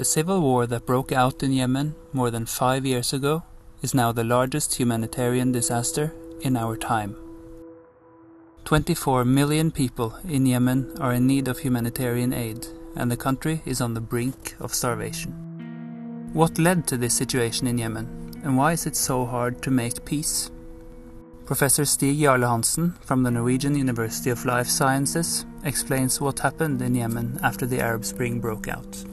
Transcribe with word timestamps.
The 0.00 0.06
civil 0.06 0.40
war 0.40 0.66
that 0.66 0.86
broke 0.86 1.12
out 1.12 1.42
in 1.42 1.52
Yemen 1.52 1.94
more 2.14 2.30
than 2.30 2.46
five 2.46 2.86
years 2.86 3.12
ago 3.12 3.42
is 3.82 3.92
now 3.92 4.12
the 4.12 4.24
largest 4.24 4.76
humanitarian 4.76 5.52
disaster 5.52 6.14
in 6.40 6.56
our 6.56 6.74
time. 6.78 7.14
24 8.64 9.26
million 9.26 9.70
people 9.70 10.14
in 10.26 10.46
Yemen 10.46 10.96
are 11.00 11.12
in 11.12 11.26
need 11.26 11.48
of 11.48 11.58
humanitarian 11.58 12.32
aid, 12.32 12.66
and 12.96 13.10
the 13.10 13.16
country 13.18 13.60
is 13.66 13.82
on 13.82 13.92
the 13.92 14.00
brink 14.00 14.56
of 14.58 14.72
starvation. 14.72 15.32
What 16.32 16.58
led 16.58 16.86
to 16.86 16.96
this 16.96 17.12
situation 17.12 17.66
in 17.66 17.76
Yemen, 17.76 18.40
and 18.42 18.56
why 18.56 18.72
is 18.72 18.86
it 18.86 18.96
so 18.96 19.26
hard 19.26 19.60
to 19.64 19.70
make 19.70 20.06
peace? 20.06 20.50
Professor 21.44 21.84
Stig 21.84 22.16
Jarle 22.16 22.48
Hansen 22.48 22.94
from 23.02 23.22
the 23.22 23.30
Norwegian 23.30 23.74
University 23.74 24.30
of 24.30 24.46
Life 24.46 24.68
Sciences 24.68 25.44
explains 25.62 26.22
what 26.22 26.38
happened 26.38 26.80
in 26.80 26.94
Yemen 26.94 27.38
after 27.42 27.66
the 27.66 27.80
Arab 27.80 28.06
Spring 28.06 28.40
broke 28.40 28.66
out. 28.66 29.04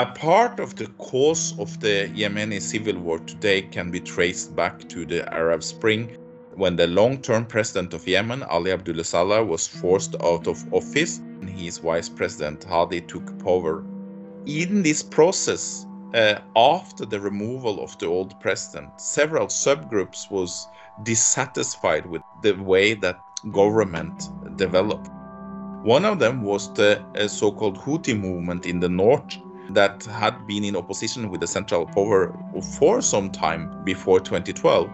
A 0.00 0.06
part 0.06 0.60
of 0.60 0.76
the 0.76 0.86
cause 0.96 1.52
of 1.58 1.78
the 1.80 2.08
Yemeni 2.14 2.58
civil 2.58 2.98
war 2.98 3.18
today 3.18 3.60
can 3.60 3.90
be 3.90 4.00
traced 4.00 4.56
back 4.56 4.88
to 4.88 5.04
the 5.04 5.30
Arab 5.30 5.62
Spring 5.62 6.16
when 6.54 6.74
the 6.74 6.86
long-term 6.86 7.44
president 7.44 7.92
of 7.92 8.08
Yemen, 8.08 8.42
Ali 8.44 8.72
Abdullah 8.72 9.04
Saleh, 9.04 9.46
was 9.46 9.68
forced 9.68 10.16
out 10.22 10.46
of 10.46 10.64
office 10.72 11.18
and 11.18 11.50
his 11.50 11.76
vice 11.76 12.08
president 12.08 12.64
Hadi 12.64 13.02
took 13.02 13.26
power. 13.44 13.84
In 14.46 14.82
this 14.82 15.02
process, 15.02 15.84
uh, 16.14 16.36
after 16.56 17.04
the 17.04 17.20
removal 17.20 17.84
of 17.84 17.98
the 17.98 18.06
old 18.06 18.40
president, 18.40 18.98
several 18.98 19.48
subgroups 19.48 20.30
was 20.30 20.66
dissatisfied 21.02 22.06
with 22.06 22.22
the 22.42 22.52
way 22.52 22.94
that 22.94 23.20
government 23.52 24.30
developed. 24.56 25.10
One 25.82 26.06
of 26.06 26.18
them 26.18 26.40
was 26.42 26.72
the 26.72 27.04
uh, 27.18 27.28
so-called 27.28 27.76
Houthi 27.76 28.18
movement 28.18 28.64
in 28.64 28.80
the 28.80 28.88
north 28.88 29.36
that 29.74 30.04
had 30.04 30.46
been 30.46 30.64
in 30.64 30.76
opposition 30.76 31.30
with 31.30 31.40
the 31.40 31.46
central 31.46 31.86
power 31.86 32.36
for 32.78 33.00
some 33.00 33.30
time 33.30 33.84
before 33.84 34.20
2012. 34.20 34.90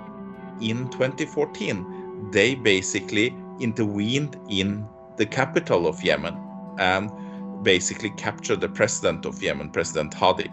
In 0.61 0.89
2014, 0.91 2.31
they 2.31 2.55
basically 2.55 3.35
intervened 3.61 4.37
in 4.49 4.87
the 5.17 5.27
capital 5.27 5.87
of 5.87 6.03
Yemen 6.03 6.37
and 6.79 7.11
basically 7.63 8.11
captured 8.11 8.61
the 8.61 8.69
president 8.69 9.25
of 9.25 9.43
Yemen, 9.43 9.71
President 9.71 10.13
Hadi. 10.15 10.51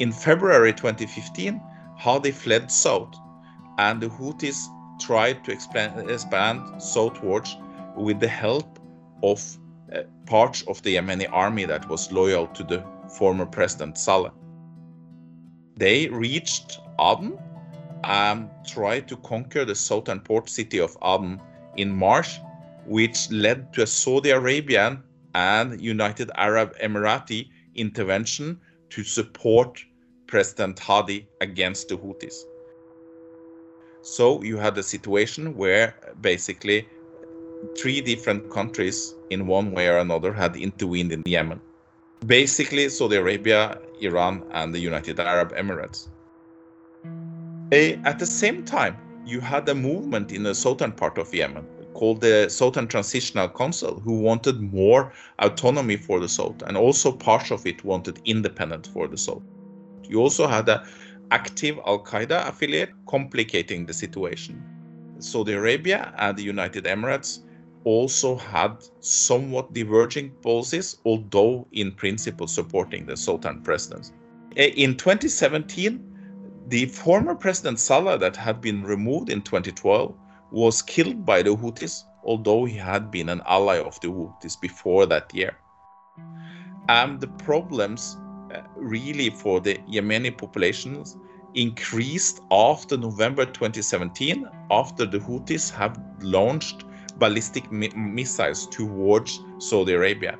In 0.00 0.12
February 0.12 0.72
2015, 0.72 1.60
Hadi 1.96 2.30
fled 2.30 2.70
south, 2.70 3.14
and 3.78 4.00
the 4.00 4.08
Houthis 4.08 4.66
tried 5.00 5.44
to 5.44 5.52
expand, 5.52 6.10
expand 6.10 6.82
southwards 6.82 7.56
with 7.96 8.20
the 8.20 8.28
help 8.28 8.78
of 9.22 9.58
uh, 9.94 10.02
parts 10.26 10.62
of 10.62 10.80
the 10.82 10.96
Yemeni 10.96 11.28
army 11.30 11.64
that 11.64 11.88
was 11.88 12.12
loyal 12.12 12.46
to 12.48 12.64
the 12.64 12.84
former 13.18 13.46
President 13.46 13.98
Saleh. 13.98 14.32
They 15.76 16.08
reached 16.08 16.78
Aden 17.00 17.38
and 18.04 18.50
tried 18.66 19.08
to 19.08 19.16
conquer 19.18 19.64
the 19.64 19.74
southern 19.74 20.20
port 20.20 20.48
city 20.48 20.78
of 20.78 20.96
Aden 21.02 21.40
in 21.76 21.90
March, 21.90 22.38
which 22.86 23.30
led 23.30 23.72
to 23.74 23.82
a 23.82 23.86
Saudi 23.86 24.30
Arabian 24.30 25.02
and 25.34 25.80
United 25.80 26.30
Arab 26.34 26.76
Emirati 26.78 27.48
intervention 27.74 28.60
to 28.90 29.04
support 29.04 29.84
President 30.26 30.78
Hadi 30.78 31.28
against 31.40 31.88
the 31.88 31.96
Houthis. 31.96 32.44
So 34.02 34.42
you 34.42 34.56
had 34.56 34.76
a 34.78 34.82
situation 34.82 35.56
where 35.56 35.94
basically 36.20 36.88
three 37.78 38.00
different 38.00 38.50
countries 38.50 39.14
in 39.30 39.46
one 39.46 39.72
way 39.72 39.88
or 39.88 39.98
another 39.98 40.32
had 40.32 40.56
intervened 40.56 41.12
in 41.12 41.22
Yemen 41.26 41.60
basically 42.26 42.88
Saudi 42.88 43.16
Arabia, 43.16 43.78
Iran, 44.00 44.44
and 44.52 44.74
the 44.74 44.78
United 44.78 45.18
Arab 45.20 45.54
Emirates. 45.54 46.08
At 47.72 48.18
the 48.18 48.26
same 48.26 48.64
time, 48.64 48.96
you 49.24 49.40
had 49.40 49.68
a 49.68 49.74
movement 49.74 50.32
in 50.32 50.42
the 50.42 50.54
southern 50.54 50.92
part 50.92 51.18
of 51.18 51.32
Yemen 51.32 51.66
called 51.94 52.20
the 52.20 52.48
Southern 52.48 52.86
Transitional 52.86 53.48
Council, 53.48 54.00
who 54.00 54.20
wanted 54.20 54.60
more 54.60 55.12
autonomy 55.38 55.96
for 55.96 56.20
the 56.20 56.28
South, 56.28 56.62
and 56.62 56.76
also 56.76 57.12
part 57.12 57.50
of 57.50 57.66
it 57.66 57.84
wanted 57.84 58.20
independence 58.24 58.88
for 58.88 59.08
the 59.08 59.16
South. 59.16 59.42
You 60.08 60.20
also 60.20 60.46
had 60.46 60.68
an 60.68 60.80
active 61.30 61.78
Al 61.86 62.02
Qaeda 62.02 62.48
affiliate 62.48 62.90
complicating 63.06 63.86
the 63.86 63.92
situation. 63.92 64.62
Saudi 65.18 65.52
Arabia 65.52 66.14
and 66.18 66.36
the 66.36 66.42
United 66.42 66.84
Emirates 66.84 67.40
also 67.84 68.36
had 68.36 68.76
somewhat 69.00 69.72
diverging 69.72 70.30
policies, 70.42 70.98
although 71.04 71.66
in 71.72 71.92
principle 71.92 72.46
supporting 72.46 73.06
the 73.06 73.16
Sultan 73.16 73.62
presidency. 73.62 74.12
In 74.56 74.96
2017, 74.96 76.10
the 76.68 76.86
former 76.86 77.34
President 77.34 77.78
Saleh, 77.78 78.20
that 78.20 78.36
had 78.36 78.60
been 78.60 78.82
removed 78.82 79.30
in 79.30 79.42
2012, 79.42 80.14
was 80.50 80.82
killed 80.82 81.24
by 81.24 81.42
the 81.42 81.56
Houthis, 81.56 82.04
although 82.24 82.64
he 82.64 82.76
had 82.76 83.10
been 83.10 83.28
an 83.28 83.42
ally 83.46 83.78
of 83.78 83.98
the 84.00 84.08
Houthis 84.08 84.60
before 84.60 85.06
that 85.06 85.32
year. 85.34 85.56
And 86.88 87.20
the 87.20 87.28
problems 87.28 88.16
uh, 88.52 88.62
really 88.76 89.30
for 89.30 89.60
the 89.60 89.76
Yemeni 89.88 90.36
populations 90.36 91.16
increased 91.54 92.40
after 92.50 92.96
November 92.96 93.44
2017, 93.44 94.46
after 94.70 95.06
the 95.06 95.18
Houthis 95.18 95.70
have 95.70 96.00
launched 96.20 96.84
ballistic 97.20 97.70
mi 97.70 97.88
missiles 97.94 98.66
towards 98.66 99.40
Saudi 99.58 99.92
Arabia. 99.92 100.36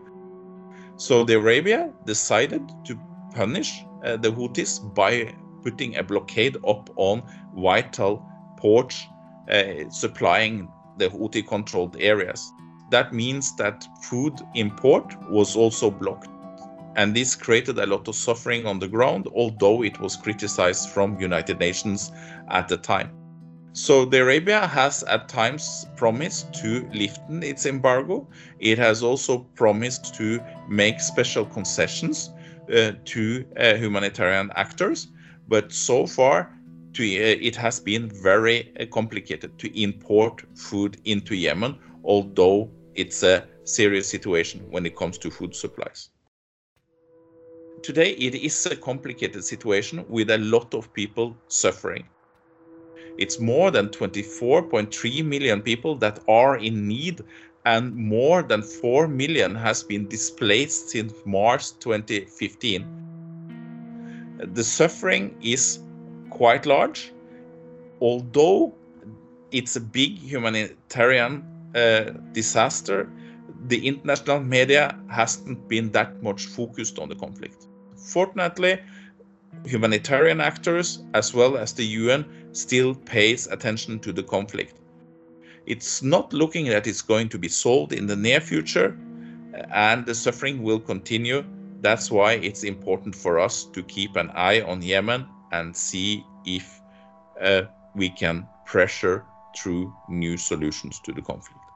Saudi 0.96 1.34
Arabia 1.34 1.92
decided 2.04 2.62
to 2.84 2.98
punish 3.34 3.84
uh, 4.04 4.16
the 4.16 4.30
Houthis 4.32 4.80
by 4.94 5.32
putting 5.62 5.96
a 5.96 6.02
blockade 6.02 6.56
up 6.66 6.90
on 6.96 7.22
vital 7.54 8.26
ports 8.58 9.06
uh, 9.50 9.88
supplying 9.90 10.68
the 10.98 11.08
Houthi 11.08 11.46
controlled 11.46 11.96
areas. 12.00 12.52
That 12.90 13.12
means 13.12 13.54
that 13.56 13.86
food 14.02 14.34
import 14.54 15.14
was 15.30 15.56
also 15.56 15.90
blocked. 15.90 16.28
And 16.96 17.14
this 17.14 17.36
created 17.36 17.78
a 17.78 17.86
lot 17.86 18.08
of 18.08 18.16
suffering 18.16 18.66
on 18.66 18.78
the 18.78 18.88
ground, 18.88 19.28
although 19.34 19.84
it 19.84 20.00
was 20.00 20.16
criticized 20.16 20.90
from 20.90 21.20
United 21.20 21.60
Nations 21.60 22.10
at 22.48 22.68
the 22.68 22.76
time. 22.76 23.19
Saudi 23.72 24.18
Arabia 24.18 24.66
has 24.66 25.04
at 25.04 25.28
times 25.28 25.86
promised 25.94 26.52
to 26.52 26.88
lift 26.92 27.20
its 27.30 27.66
embargo. 27.66 28.26
It 28.58 28.78
has 28.78 29.02
also 29.02 29.38
promised 29.54 30.12
to 30.16 30.40
make 30.68 30.98
special 30.98 31.46
concessions 31.46 32.30
uh, 32.74 32.92
to 33.04 33.44
uh, 33.56 33.74
humanitarian 33.74 34.50
actors, 34.56 35.08
but 35.46 35.72
so 35.72 36.04
far 36.04 36.52
to, 36.94 37.02
uh, 37.04 37.36
it 37.40 37.54
has 37.54 37.78
been 37.78 38.10
very 38.10 38.72
uh, 38.80 38.86
complicated 38.86 39.56
to 39.60 39.80
import 39.80 40.42
food 40.56 41.00
into 41.04 41.36
Yemen, 41.36 41.78
although 42.04 42.70
it's 42.96 43.22
a 43.22 43.46
serious 43.62 44.08
situation 44.08 44.66
when 44.70 44.84
it 44.84 44.96
comes 44.96 45.16
to 45.18 45.30
food 45.30 45.54
supplies. 45.54 46.08
Today, 47.82 48.10
it 48.12 48.34
is 48.34 48.66
a 48.66 48.74
complicated 48.74 49.44
situation 49.44 50.04
with 50.08 50.30
a 50.30 50.38
lot 50.38 50.74
of 50.74 50.92
people 50.92 51.36
suffering. 51.46 52.04
It's 53.20 53.38
more 53.38 53.70
than 53.70 53.88
24.3 53.90 55.24
million 55.24 55.60
people 55.60 55.94
that 55.96 56.18
are 56.26 56.56
in 56.56 56.88
need 56.88 57.20
and 57.66 57.94
more 57.94 58.42
than 58.42 58.62
4 58.62 59.06
million 59.08 59.54
has 59.54 59.82
been 59.82 60.08
displaced 60.08 60.88
since 60.88 61.12
March 61.26 61.78
2015. 61.80 62.86
The 64.54 64.64
suffering 64.64 65.36
is 65.42 65.80
quite 66.30 66.64
large, 66.64 67.12
although 68.00 68.74
it's 69.52 69.76
a 69.76 69.80
big 69.80 70.16
humanitarian 70.16 71.44
uh, 71.74 72.12
disaster, 72.32 73.06
the 73.66 73.86
international 73.86 74.40
media 74.40 74.96
hasn't 75.10 75.68
been 75.68 75.90
that 75.92 76.22
much 76.22 76.46
focused 76.46 76.98
on 76.98 77.10
the 77.10 77.14
conflict. 77.16 77.66
Fortunately, 77.96 78.80
humanitarian 79.66 80.40
actors 80.40 81.02
as 81.12 81.34
well 81.34 81.58
as 81.58 81.74
the 81.74 81.84
UN 81.84 82.24
still 82.52 82.94
pays 82.94 83.46
attention 83.46 83.98
to 84.00 84.12
the 84.12 84.22
conflict. 84.22 84.74
It's 85.66 86.02
not 86.02 86.32
looking 86.32 86.66
that 86.66 86.86
it's 86.86 87.02
going 87.02 87.28
to 87.30 87.38
be 87.38 87.48
solved 87.48 87.92
in 87.92 88.06
the 88.06 88.16
near 88.16 88.40
future 88.40 88.98
and 89.72 90.04
the 90.06 90.14
suffering 90.14 90.62
will 90.62 90.80
continue. 90.80 91.44
That's 91.80 92.10
why 92.10 92.34
it's 92.34 92.64
important 92.64 93.14
for 93.14 93.38
us 93.38 93.64
to 93.64 93.82
keep 93.82 94.16
an 94.16 94.30
eye 94.30 94.62
on 94.62 94.82
Yemen 94.82 95.26
and 95.52 95.76
see 95.76 96.24
if 96.44 96.80
uh, 97.40 97.62
we 97.94 98.10
can 98.10 98.46
pressure 98.66 99.24
through 99.56 99.92
new 100.08 100.36
solutions 100.36 101.00
to 101.00 101.12
the 101.12 101.22
conflict. 101.22 101.69